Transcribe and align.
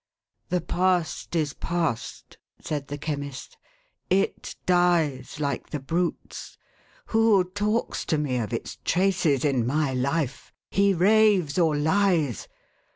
"The 0.49 0.61
past 0.61 1.35
is 1.35 1.53
past," 1.53 2.39
said 2.59 2.87
the 2.87 2.97
Chemist. 2.97 3.55
"It 4.09 4.55
dies 4.65 5.39
like 5.39 5.69
the 5.69 5.79
brutes. 5.79 6.57
Who 7.13 7.43
talks 7.43 8.03
to 8.05 8.17
me 8.17 8.37
of 8.37 8.51
its 8.51 8.79
traces 8.83 9.45
in 9.45 9.63
my 9.63 9.93
life? 9.93 10.51
He 10.71 10.95
raves 10.95 11.59
or 11.59 11.75
lies! 11.77 12.47